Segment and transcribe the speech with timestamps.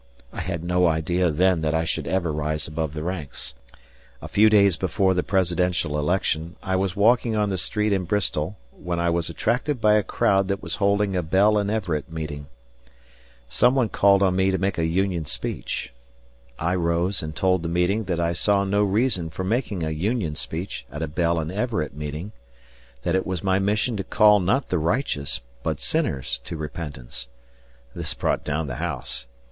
[0.33, 3.53] I had no idea then that I should ever rise above the ranks.
[4.19, 8.57] A few days before the presidential election, I was walking on the street in Bristol
[8.71, 12.47] when I was attracted by a crowd that was holding a Bell and Everett meeting.
[13.47, 15.93] Some one called on me to make a Union speech.
[16.57, 20.33] I rose and told the meeting that I saw no reason for making a Union
[20.33, 22.31] speech at a Bell and Everett meeting;
[23.03, 27.27] that it was my mission to call not the righteous, but sinners, to repentance.
[27.93, 29.27] This "brought down the house."